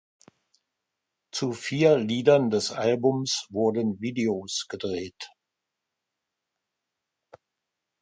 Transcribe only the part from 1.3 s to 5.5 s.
Zu vier Liedern des Albums wurden Videos gedreht.